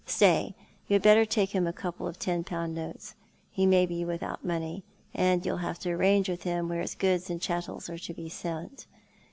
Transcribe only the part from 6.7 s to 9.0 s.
his goods and chattels are to be sent.